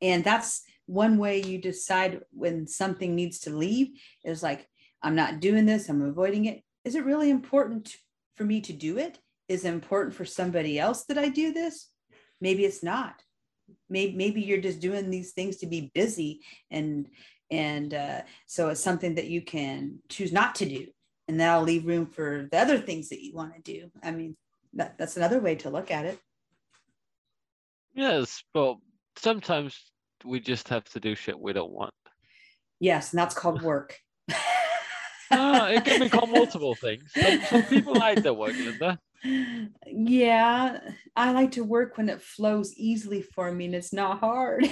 And 0.01 0.23
that's 0.23 0.63
one 0.85 1.17
way 1.17 1.41
you 1.41 1.59
decide 1.59 2.21
when 2.31 2.67
something 2.67 3.15
needs 3.15 3.39
to 3.39 3.55
leave 3.55 3.89
is 4.23 4.41
like, 4.43 4.67
I'm 5.01 5.15
not 5.15 5.39
doing 5.39 5.65
this, 5.65 5.87
I'm 5.87 6.01
avoiding 6.01 6.45
it. 6.45 6.61
Is 6.83 6.95
it 6.95 7.05
really 7.05 7.29
important 7.29 7.95
for 8.35 8.43
me 8.43 8.61
to 8.61 8.73
do 8.73 8.97
it? 8.97 9.19
Is 9.47 9.65
it 9.65 9.73
important 9.73 10.15
for 10.15 10.25
somebody 10.25 10.79
else 10.79 11.05
that 11.05 11.17
I 11.17 11.29
do 11.29 11.53
this? 11.53 11.88
Maybe 12.41 12.65
it's 12.65 12.83
not. 12.83 13.23
Maybe, 13.89 14.15
maybe 14.15 14.41
you're 14.41 14.61
just 14.61 14.79
doing 14.79 15.09
these 15.09 15.31
things 15.31 15.57
to 15.57 15.67
be 15.67 15.91
busy 15.93 16.41
and 16.71 17.07
And 17.51 17.93
uh, 17.93 18.21
so 18.45 18.69
it's 18.69 18.81
something 18.81 19.15
that 19.15 19.27
you 19.27 19.41
can 19.41 19.99
choose 20.07 20.31
not 20.31 20.53
to 20.55 20.65
do. 20.65 20.87
And 21.27 21.39
that'll 21.39 21.63
leave 21.63 21.85
room 21.85 22.05
for 22.05 22.47
the 22.51 22.59
other 22.59 22.77
things 22.77 23.09
that 23.09 23.23
you 23.23 23.33
want 23.33 23.53
to 23.55 23.61
do. 23.61 23.91
I 24.03 24.11
mean, 24.11 24.37
that, 24.73 24.97
that's 24.97 25.17
another 25.17 25.39
way 25.39 25.55
to 25.55 25.69
look 25.69 25.89
at 25.91 26.05
it. 26.05 26.19
Yes, 27.93 28.43
but 28.53 28.77
sometimes 29.15 29.91
we 30.23 30.39
just 30.39 30.69
have 30.69 30.83
to 30.93 30.99
do 30.99 31.15
shit 31.15 31.39
we 31.39 31.53
don't 31.53 31.71
want. 31.71 31.93
Yes, 32.79 33.13
and 33.13 33.19
that's 33.19 33.35
called 33.35 33.61
work. 33.61 33.97
Ah, 35.31 35.69
it 35.69 35.85
can 35.85 35.99
be 35.99 36.09
called 36.09 36.31
multiple 36.31 36.73
things. 36.73 37.13
Some, 37.13 37.41
some 37.41 37.63
people 37.65 37.93
like 37.93 38.23
their 38.23 38.33
work, 38.33 38.55
Linda. 38.57 38.97
Yeah, 39.85 40.79
I 41.15 41.31
like 41.31 41.51
to 41.51 41.63
work 41.63 41.97
when 41.97 42.09
it 42.09 42.21
flows 42.21 42.73
easily 42.75 43.21
for 43.21 43.51
me 43.51 43.65
and 43.65 43.75
it's 43.75 43.93
not 43.93 44.19
hard. 44.19 44.69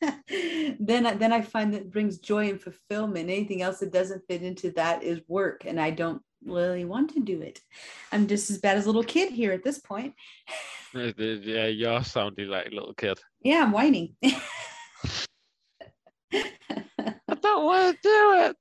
then, 0.78 1.06
I, 1.06 1.14
then 1.14 1.32
I 1.32 1.40
find 1.40 1.72
that 1.74 1.82
it 1.82 1.92
brings 1.92 2.18
joy 2.18 2.50
and 2.50 2.60
fulfillment. 2.60 3.30
Anything 3.30 3.62
else 3.62 3.78
that 3.80 3.92
doesn't 3.92 4.24
fit 4.28 4.42
into 4.42 4.70
that 4.72 5.02
is 5.02 5.20
work, 5.28 5.64
and 5.64 5.80
I 5.80 5.90
don't 5.90 6.22
really 6.44 6.84
want 6.84 7.14
to 7.14 7.20
do 7.20 7.40
it. 7.40 7.60
I'm 8.12 8.26
just 8.26 8.50
as 8.50 8.58
bad 8.58 8.76
as 8.76 8.84
a 8.84 8.88
little 8.88 9.04
kid 9.04 9.32
here 9.32 9.52
at 9.52 9.64
this 9.64 9.78
point. 9.78 10.14
Yeah, 10.96 11.66
you're 11.66 12.04
sounding 12.04 12.46
like 12.46 12.68
a 12.68 12.70
little 12.70 12.94
kid. 12.94 13.18
Yeah, 13.42 13.64
I'm 13.64 13.72
whining. 13.72 14.14
I 14.24 14.38
don't 17.42 17.64
want 17.64 17.96
to 17.96 17.98
do 18.00 18.34
it. 18.44 18.56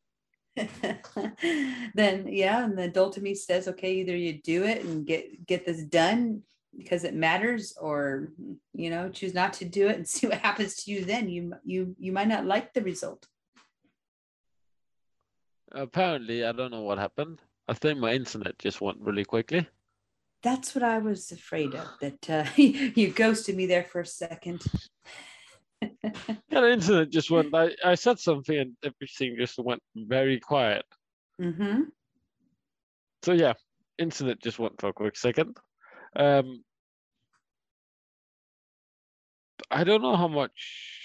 then 1.96 2.28
yeah, 2.28 2.64
and 2.64 2.78
the 2.78 2.84
adult 2.84 3.18
in 3.18 3.24
me 3.24 3.34
says, 3.36 3.68
okay, 3.68 3.96
either 3.96 4.16
you 4.16 4.42
do 4.42 4.64
it 4.64 4.84
and 4.84 5.06
get 5.06 5.46
get 5.46 5.66
this 5.66 5.84
done 5.84 6.44
because 6.78 7.04
it 7.04 7.16
matters, 7.16 7.76
or 7.80 8.30
you 8.74 8.90
know, 8.90 9.10
choose 9.10 9.34
not 9.34 9.54
to 9.54 9.66
do 9.66 9.88
it 9.88 9.96
and 9.96 10.08
see 10.14 10.28
what 10.28 10.40
happens 10.40 10.76
to 10.84 10.92
you. 10.92 11.06
Then 11.06 11.30
you 11.30 11.54
you 11.64 11.96
you 12.00 12.12
might 12.12 12.28
not 12.28 12.46
like 12.46 12.74
the 12.74 12.82
result. 12.82 13.28
Apparently, 15.72 16.46
I 16.46 16.52
don't 16.52 16.72
know 16.72 16.84
what 16.84 17.00
happened. 17.00 17.40
I 17.68 17.74
think 17.74 18.00
my 18.00 18.14
internet 18.14 18.60
just 18.60 18.82
went 18.82 19.00
really 19.00 19.26
quickly. 19.26 19.68
That's 20.44 20.76
what 20.76 20.84
I 20.84 21.00
was 21.00 21.32
afraid 21.32 21.74
of. 21.74 21.88
That 22.02 22.30
uh, 22.30 22.46
you 22.58 23.12
ghosted 23.12 23.56
me 23.56 23.66
there 23.66 23.86
for 23.86 24.02
a 24.02 24.06
second. 24.06 24.62
yeah, 26.50 26.66
incident 26.68 27.12
just 27.12 27.32
went. 27.32 27.54
I, 27.54 27.76
I 27.84 27.96
said 27.96 28.20
something 28.20 28.58
and 28.58 28.76
everything 28.84 29.36
just 29.38 29.58
went 29.60 29.82
very 29.96 30.40
quiet. 30.40 30.86
Mm-hmm. 31.42 31.84
So 33.24 33.34
yeah, 33.34 33.54
incident 33.98 34.42
just 34.42 34.60
went 34.60 34.80
for 34.80 34.90
a 34.90 34.94
quick 34.94 35.16
second. 35.16 35.58
Um, 36.16 36.64
I 39.72 39.84
don't 39.84 40.02
know 40.02 40.16
how 40.16 40.28
much. 40.28 41.00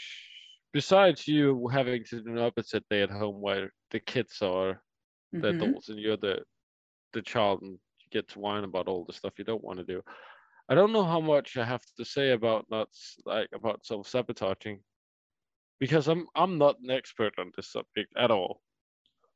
Besides 0.73 1.27
you 1.27 1.69
having 1.69 2.05
to 2.05 2.21
do 2.23 2.31
an 2.31 2.39
opposite 2.39 2.85
day 2.91 3.03
at 3.03 3.11
home 3.11 3.41
where 3.41 3.73
the 3.91 4.01
kids 4.01 4.43
are 4.43 4.83
the 5.33 5.53
Mhm. 5.53 5.63
adults 5.63 5.89
and 5.89 5.99
you're 5.99 6.17
the 6.17 6.45
the 7.13 7.23
child 7.23 7.63
and 7.63 7.73
you 7.73 8.07
get 8.11 8.29
to 8.29 8.39
whine 8.39 8.65
about 8.65 8.87
all 8.87 9.05
the 9.05 9.13
stuff 9.15 9.39
you 9.39 9.45
don't 9.45 9.65
want 9.65 9.79
to 9.79 9.85
do. 9.85 10.03
I 10.69 10.75
don't 10.75 10.93
know 10.93 11.05
how 11.05 11.21
much 11.21 11.57
I 11.57 11.65
have 11.65 11.83
to 11.97 12.05
say 12.05 12.33
about 12.33 12.67
not 12.71 12.89
like 13.25 13.49
about 13.55 13.87
self 13.87 14.09
sabotaging 14.09 14.81
because 15.81 16.09
I'm 16.09 16.27
I'm 16.35 16.59
not 16.59 16.77
an 16.81 16.91
expert 16.91 17.35
on 17.39 17.53
this 17.57 17.73
subject 17.73 18.13
at 18.17 18.31
all. 18.31 18.61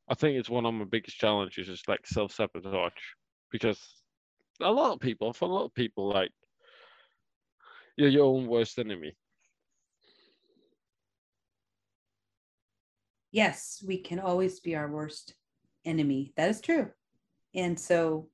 I 0.09 0.13
think 0.13 0.37
it's 0.37 0.49
one 0.49 0.65
of 0.65 0.73
my 0.73 0.85
biggest 0.85 1.17
challenges 1.17 1.69
is 1.69 1.81
like 1.87 2.05
self 2.05 2.33
sabotage 2.33 2.91
because 3.51 3.79
a 4.61 4.71
lot 4.71 4.93
of 4.93 4.99
people, 4.99 5.33
for 5.33 5.45
a 5.45 5.51
lot 5.51 5.65
of 5.65 5.73
people, 5.73 6.09
like 6.09 6.31
you're 7.97 8.09
your 8.09 8.25
own 8.25 8.47
worst 8.47 8.77
enemy. 8.77 9.15
Yes, 13.31 13.83
we 13.87 13.97
can 13.97 14.19
always 14.19 14.59
be 14.59 14.75
our 14.75 14.91
worst 14.91 15.33
enemy. 15.85 16.33
That 16.37 16.51
is 16.51 16.61
true. 16.61 16.91
And 17.55 17.79
so 17.79 18.29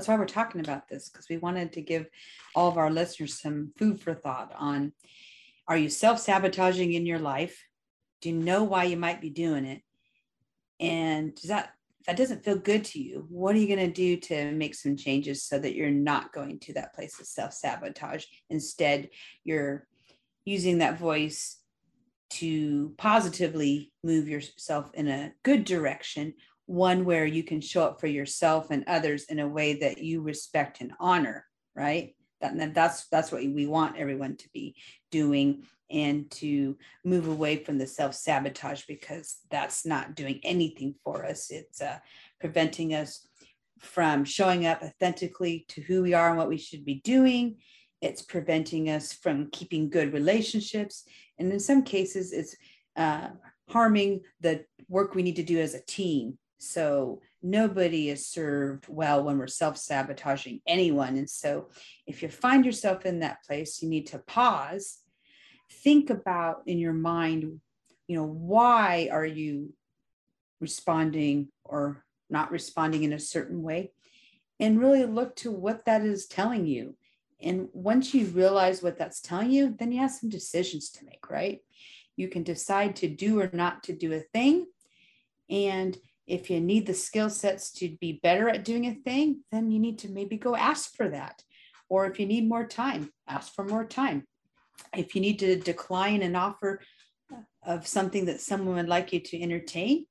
that's 0.00 0.08
why 0.08 0.16
we're 0.16 0.24
talking 0.24 0.62
about 0.62 0.88
this 0.88 1.10
because 1.10 1.28
we 1.28 1.36
wanted 1.36 1.74
to 1.74 1.82
give 1.82 2.08
all 2.54 2.70
of 2.70 2.78
our 2.78 2.90
listeners 2.90 3.38
some 3.38 3.70
food 3.76 4.00
for 4.00 4.14
thought 4.14 4.50
on 4.58 4.94
are 5.68 5.76
you 5.76 5.90
self 5.90 6.18
sabotaging 6.18 6.94
in 6.94 7.04
your 7.04 7.18
life? 7.18 7.62
Do 8.22 8.30
you 8.30 8.36
know 8.36 8.64
why 8.64 8.84
you 8.84 8.96
might 8.96 9.20
be 9.20 9.28
doing 9.28 9.66
it? 9.66 9.82
And 10.80 11.34
does 11.34 11.50
that, 11.50 11.74
that 12.06 12.16
doesn't 12.16 12.46
feel 12.46 12.56
good 12.56 12.86
to 12.86 12.98
you, 12.98 13.26
what 13.28 13.54
are 13.54 13.58
you 13.58 13.66
going 13.66 13.86
to 13.86 13.92
do 13.92 14.16
to 14.16 14.52
make 14.52 14.74
some 14.74 14.96
changes 14.96 15.42
so 15.42 15.58
that 15.58 15.74
you're 15.74 15.90
not 15.90 16.32
going 16.32 16.60
to 16.60 16.72
that 16.72 16.94
place 16.94 17.20
of 17.20 17.26
self 17.26 17.52
sabotage? 17.52 18.24
Instead, 18.48 19.10
you're 19.44 19.86
using 20.46 20.78
that 20.78 20.98
voice 20.98 21.58
to 22.30 22.94
positively 22.96 23.92
move 24.02 24.30
yourself 24.30 24.90
in 24.94 25.08
a 25.08 25.34
good 25.42 25.66
direction, 25.66 26.32
one 26.70 27.04
where 27.04 27.26
you 27.26 27.42
can 27.42 27.60
show 27.60 27.82
up 27.82 27.98
for 27.98 28.06
yourself 28.06 28.70
and 28.70 28.84
others 28.86 29.24
in 29.24 29.40
a 29.40 29.48
way 29.48 29.80
that 29.80 29.98
you 29.98 30.22
respect 30.22 30.80
and 30.80 30.92
honor, 31.00 31.44
right? 31.74 32.14
That, 32.40 32.56
that- 32.58 32.74
that's 32.74 33.08
that's 33.08 33.32
what 33.32 33.42
we 33.42 33.66
want 33.66 33.96
everyone 33.98 34.36
to 34.36 34.48
be 34.54 34.76
doing 35.10 35.64
and 35.90 36.30
to 36.30 36.78
move 37.04 37.26
away 37.26 37.56
from 37.56 37.76
the 37.76 37.88
self-sabotage 37.88 38.84
because 38.86 39.38
that's 39.50 39.84
not 39.84 40.14
doing 40.14 40.38
anything 40.44 40.94
for 41.02 41.26
us. 41.26 41.50
It's 41.50 41.80
uh, 41.82 41.98
preventing 42.38 42.94
us 42.94 43.26
from 43.80 44.24
showing 44.24 44.64
up 44.64 44.80
authentically 44.80 45.64
to 45.70 45.80
who 45.80 46.02
we 46.02 46.14
are 46.14 46.28
and 46.28 46.38
what 46.38 46.48
we 46.48 46.58
should 46.58 46.84
be 46.84 47.00
doing. 47.02 47.56
It's 48.00 48.22
preventing 48.22 48.90
us 48.90 49.12
from 49.12 49.50
keeping 49.50 49.90
good 49.90 50.12
relationships 50.12 51.02
and 51.36 51.52
in 51.52 51.58
some 51.58 51.82
cases 51.82 52.32
it's 52.32 52.54
uh, 52.94 53.30
harming 53.68 54.20
the 54.40 54.64
work 54.88 55.16
we 55.16 55.24
need 55.24 55.36
to 55.36 55.42
do 55.42 55.58
as 55.58 55.74
a 55.74 55.84
team 55.84 56.38
so 56.60 57.20
nobody 57.42 58.10
is 58.10 58.26
served 58.26 58.86
well 58.88 59.24
when 59.24 59.38
we're 59.38 59.46
self-sabotaging 59.46 60.60
anyone 60.66 61.16
and 61.16 61.28
so 61.28 61.68
if 62.06 62.22
you 62.22 62.28
find 62.28 62.64
yourself 62.64 63.06
in 63.06 63.20
that 63.20 63.42
place 63.44 63.82
you 63.82 63.88
need 63.88 64.06
to 64.06 64.18
pause 64.18 64.98
think 65.82 66.10
about 66.10 66.62
in 66.66 66.78
your 66.78 66.92
mind 66.92 67.60
you 68.06 68.16
know 68.16 68.26
why 68.26 69.08
are 69.10 69.26
you 69.26 69.72
responding 70.60 71.48
or 71.64 72.04
not 72.28 72.50
responding 72.50 73.02
in 73.02 73.12
a 73.12 73.18
certain 73.18 73.62
way 73.62 73.90
and 74.58 74.78
really 74.78 75.04
look 75.06 75.34
to 75.34 75.50
what 75.50 75.84
that 75.86 76.02
is 76.02 76.26
telling 76.26 76.66
you 76.66 76.94
and 77.42 77.68
once 77.72 78.12
you 78.14 78.26
realize 78.26 78.82
what 78.82 78.98
that's 78.98 79.20
telling 79.20 79.50
you, 79.50 79.74
then 79.78 79.92
you 79.92 80.00
have 80.00 80.10
some 80.10 80.28
decisions 80.28 80.90
to 80.90 81.04
make, 81.04 81.30
right? 81.30 81.60
You 82.16 82.28
can 82.28 82.42
decide 82.42 82.96
to 82.96 83.08
do 83.08 83.40
or 83.40 83.50
not 83.52 83.82
to 83.84 83.94
do 83.94 84.12
a 84.12 84.20
thing. 84.20 84.66
And 85.48 85.96
if 86.30 86.48
you 86.48 86.60
need 86.60 86.86
the 86.86 86.94
skill 86.94 87.28
sets 87.28 87.72
to 87.72 87.96
be 88.00 88.20
better 88.22 88.48
at 88.48 88.64
doing 88.64 88.86
a 88.86 88.94
thing, 88.94 89.42
then 89.50 89.72
you 89.72 89.80
need 89.80 89.98
to 89.98 90.08
maybe 90.08 90.36
go 90.36 90.54
ask 90.54 90.94
for 90.94 91.08
that. 91.08 91.42
Or 91.88 92.06
if 92.06 92.20
you 92.20 92.26
need 92.26 92.48
more 92.48 92.64
time, 92.64 93.12
ask 93.26 93.52
for 93.52 93.64
more 93.64 93.84
time. 93.84 94.24
If 94.94 95.16
you 95.16 95.20
need 95.20 95.40
to 95.40 95.56
decline 95.56 96.22
an 96.22 96.36
offer 96.36 96.80
of 97.64 97.86
something 97.86 98.26
that 98.26 98.40
someone 98.40 98.76
would 98.76 98.88
like 98.88 99.12
you 99.12 99.18
to 99.18 99.42
entertain, 99.42 100.06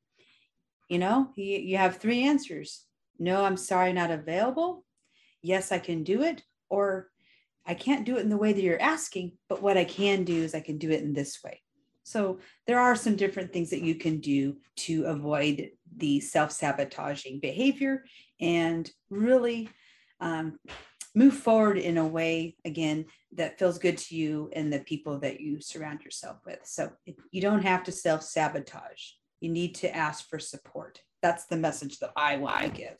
you 0.89 0.99
know, 0.99 1.31
you, 1.37 1.57
you 1.57 1.77
have 1.77 1.97
three 1.97 2.23
answers. 2.23 2.85
No, 3.17 3.45
I'm 3.45 3.57
sorry, 3.57 3.93
not 3.93 4.11
available. 4.11 4.83
Yes, 5.41 5.71
I 5.71 5.79
can 5.79 6.03
do 6.03 6.21
it. 6.23 6.43
Or 6.69 7.07
I 7.65 7.75
can't 7.75 8.05
do 8.05 8.17
it 8.17 8.21
in 8.21 8.29
the 8.29 8.37
way 8.37 8.51
that 8.51 8.61
you're 8.61 8.81
asking, 8.81 9.37
but 9.47 9.61
what 9.61 9.77
I 9.77 9.85
can 9.85 10.25
do 10.25 10.35
is 10.35 10.53
I 10.53 10.59
can 10.59 10.77
do 10.77 10.89
it 10.91 11.01
in 11.01 11.13
this 11.13 11.39
way. 11.43 11.61
So 12.09 12.39
there 12.65 12.79
are 12.79 12.95
some 12.95 13.15
different 13.15 13.53
things 13.53 13.69
that 13.69 13.83
you 13.83 13.93
can 13.93 14.19
do 14.19 14.57
to 14.77 15.03
avoid 15.05 15.69
the 15.95 16.19
self-sabotaging 16.19 17.39
behavior 17.39 18.03
and 18.41 18.89
really 19.11 19.69
um, 20.19 20.57
move 21.13 21.35
forward 21.35 21.77
in 21.77 21.99
a 21.99 22.07
way 22.07 22.55
again 22.65 23.05
that 23.33 23.59
feels 23.59 23.77
good 23.77 23.99
to 23.99 24.15
you 24.15 24.49
and 24.53 24.73
the 24.73 24.79
people 24.79 25.19
that 25.19 25.39
you 25.39 25.61
surround 25.61 26.01
yourself 26.01 26.37
with. 26.47 26.57
So 26.63 26.91
you 27.31 27.41
don't 27.41 27.61
have 27.61 27.83
to 27.83 27.91
self-sabotage. 27.91 29.03
You 29.39 29.51
need 29.51 29.75
to 29.75 29.95
ask 29.95 30.27
for 30.27 30.39
support. 30.39 31.03
That's 31.21 31.45
the 31.45 31.57
message 31.57 31.99
that 31.99 32.13
I 32.15 32.37
want 32.37 32.63
to 32.63 32.69
give. 32.69 32.97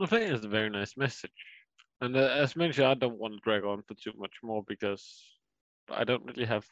I 0.00 0.06
think 0.06 0.32
it's 0.32 0.46
a 0.46 0.48
very 0.48 0.70
nice 0.70 0.96
message. 0.96 1.30
And 2.00 2.16
uh, 2.16 2.20
as 2.20 2.56
mentioned, 2.56 2.86
I 2.86 2.94
don't 2.94 3.18
want 3.18 3.34
to 3.34 3.40
drag 3.40 3.64
on 3.64 3.82
for 3.82 3.92
too 3.92 4.12
much 4.16 4.32
more 4.42 4.64
because 4.66 5.29
I 5.90 6.04
don't 6.04 6.24
really 6.24 6.46
have 6.46 6.64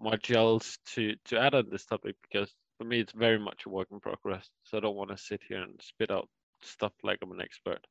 much 0.00 0.30
else 0.30 0.78
to, 0.94 1.14
to 1.26 1.38
add 1.38 1.54
on 1.54 1.66
this 1.70 1.86
topic 1.86 2.16
because 2.22 2.52
for 2.78 2.84
me 2.84 3.00
it's 3.00 3.12
very 3.12 3.38
much 3.38 3.64
a 3.66 3.70
work 3.70 3.88
in 3.90 4.00
progress. 4.00 4.48
So 4.64 4.76
I 4.76 4.80
don't 4.80 4.96
want 4.96 5.10
to 5.10 5.18
sit 5.18 5.40
here 5.48 5.62
and 5.62 5.80
spit 5.82 6.10
out 6.10 6.28
stuff 6.62 6.92
like 7.02 7.18
I'm 7.22 7.32
an 7.32 7.40
expert. 7.40 7.86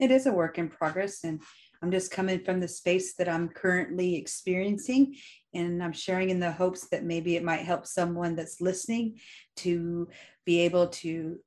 It 0.00 0.10
is 0.10 0.26
a 0.26 0.32
work 0.32 0.58
in 0.58 0.68
progress, 0.68 1.22
and 1.22 1.40
I'm 1.80 1.92
just 1.92 2.10
coming 2.10 2.40
from 2.40 2.58
the 2.58 2.66
space 2.66 3.14
that 3.14 3.28
I'm 3.28 3.48
currently 3.48 4.16
experiencing. 4.16 5.14
And 5.54 5.80
I'm 5.80 5.92
sharing 5.92 6.30
in 6.30 6.40
the 6.40 6.50
hopes 6.50 6.88
that 6.88 7.04
maybe 7.04 7.36
it 7.36 7.44
might 7.44 7.60
help 7.60 7.86
someone 7.86 8.34
that's 8.34 8.60
listening 8.60 9.20
to 9.58 10.08
be 10.44 10.60
able 10.60 10.88
to 10.88 11.38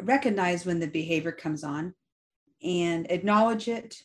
recognize 0.00 0.64
when 0.64 0.78
the 0.78 0.86
behavior 0.86 1.32
comes 1.32 1.64
on 1.64 1.94
and 2.62 3.10
acknowledge 3.10 3.66
it, 3.66 3.96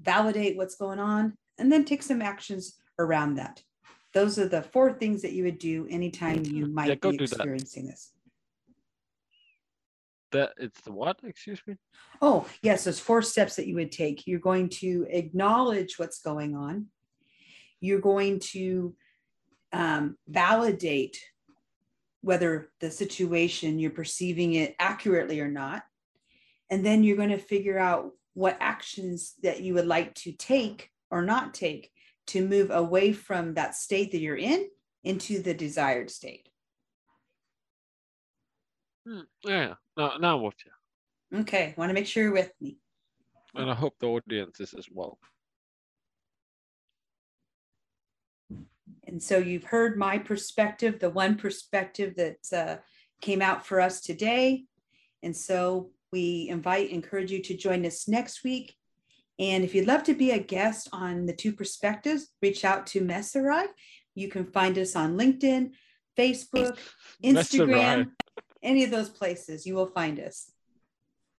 validate 0.00 0.56
what's 0.56 0.76
going 0.76 1.00
on, 1.00 1.36
and 1.58 1.70
then 1.70 1.84
take 1.84 2.02
some 2.02 2.22
actions 2.22 2.76
around 2.98 3.34
that. 3.36 3.62
those 4.14 4.38
are 4.38 4.48
the 4.48 4.62
four 4.62 4.94
things 4.94 5.20
that 5.22 5.32
you 5.32 5.44
would 5.44 5.58
do 5.58 5.86
anytime 5.90 6.42
you 6.44 6.66
might 6.66 6.88
Yeah, 6.88 6.94
go 6.94 7.10
be 7.10 7.22
experiencing 7.22 7.86
this. 7.86 8.12
That 10.32 10.52
it's 10.56 10.80
the 10.80 10.92
what? 10.92 11.18
Excuse 11.22 11.60
me. 11.66 11.76
Oh, 12.22 12.46
yes, 12.62 12.84
there's 12.84 12.98
four 12.98 13.20
steps 13.20 13.56
that 13.56 13.66
you 13.66 13.74
would 13.74 13.92
take. 13.92 14.26
You're 14.26 14.40
going 14.40 14.70
to 14.80 15.06
acknowledge 15.10 15.98
what's 15.98 16.20
going 16.20 16.56
on. 16.56 16.86
You're 17.80 18.00
going 18.00 18.40
to 18.54 18.94
um, 19.72 20.16
validate 20.26 21.18
whether 22.22 22.70
the 22.80 22.90
situation 22.90 23.78
you're 23.78 23.90
perceiving 23.90 24.54
it 24.54 24.74
accurately 24.78 25.40
or 25.40 25.48
not. 25.48 25.82
And 26.70 26.84
then 26.84 27.04
you're 27.04 27.16
going 27.18 27.28
to 27.30 27.38
figure 27.38 27.78
out 27.78 28.12
what 28.32 28.56
actions 28.60 29.34
that 29.42 29.60
you 29.60 29.74
would 29.74 29.86
like 29.86 30.14
to 30.14 30.32
take 30.32 30.90
or 31.10 31.22
not 31.22 31.54
take 31.54 31.90
to 32.28 32.46
move 32.46 32.70
away 32.70 33.12
from 33.12 33.54
that 33.54 33.74
state 33.74 34.12
that 34.12 34.18
you're 34.20 34.36
in 34.36 34.68
into 35.04 35.40
the 35.42 35.54
desired 35.54 36.10
state. 36.10 36.48
Hmm, 39.06 39.20
Yeah. 39.44 39.74
Now, 39.96 40.16
now 40.18 40.42
you, 40.42 41.40
Okay, 41.40 41.74
want 41.76 41.90
to 41.90 41.94
make 41.94 42.06
sure 42.06 42.24
you're 42.24 42.32
with 42.32 42.52
me. 42.60 42.78
and 43.54 43.70
I 43.70 43.74
hope 43.74 43.94
the 43.98 44.06
audience 44.08 44.60
is 44.60 44.74
as 44.74 44.88
well. 44.90 45.18
And 49.04 49.22
so 49.22 49.38
you've 49.38 49.64
heard 49.64 49.96
my 49.96 50.18
perspective, 50.18 50.98
the 50.98 51.10
one 51.10 51.36
perspective 51.36 52.16
that 52.16 52.38
uh, 52.52 52.76
came 53.20 53.40
out 53.40 53.64
for 53.64 53.80
us 53.80 54.00
today. 54.00 54.64
And 55.22 55.34
so 55.36 55.90
we 56.12 56.48
invite, 56.50 56.90
encourage 56.90 57.30
you 57.30 57.40
to 57.42 57.56
join 57.56 57.86
us 57.86 58.08
next 58.08 58.42
week. 58.44 58.76
And 59.38 59.64
if 59.64 59.74
you'd 59.74 59.86
love 59.86 60.02
to 60.04 60.14
be 60.14 60.30
a 60.30 60.38
guest 60.38 60.88
on 60.92 61.26
the 61.26 61.34
two 61.34 61.52
perspectives, 61.52 62.28
reach 62.40 62.64
out 62.64 62.86
to 62.88 63.02
Mads 63.02 63.36
or 63.36 63.50
I. 63.50 63.66
You 64.14 64.28
can 64.28 64.46
find 64.46 64.78
us 64.78 64.96
on 64.96 65.18
LinkedIn, 65.18 65.72
Facebook, 66.18 66.78
Instagram, 67.24 68.12
any 68.62 68.84
of 68.84 68.90
those 68.90 69.10
places. 69.10 69.66
You 69.66 69.74
will 69.74 69.90
find 69.90 70.18
us. 70.18 70.50